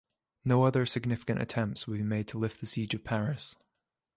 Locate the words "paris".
3.03-3.55